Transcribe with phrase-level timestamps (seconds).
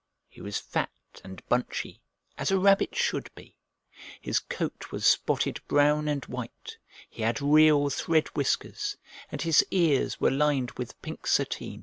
[0.27, 0.89] He was fat
[1.23, 2.01] and bunchy,
[2.35, 3.55] as a rabbit should be;
[4.19, 8.97] his coat was spotted brown and white, he had real thread whiskers,
[9.31, 11.79] and his ears were lined with pink sateen.